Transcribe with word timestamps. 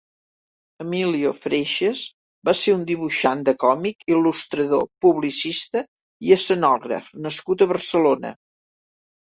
Emilio 0.83 1.33
Freixas 1.41 2.01
va 2.49 2.55
ser 2.61 2.75
un 2.77 2.87
dibuixant 2.93 3.45
de 3.51 3.55
còmic, 3.67 4.03
il·lustrador, 4.15 4.89
publicista 5.09 5.85
i 6.31 6.37
escenògraf 6.41 7.17
nascut 7.29 7.65
a 7.65 7.71
Barcelona. 7.77 8.39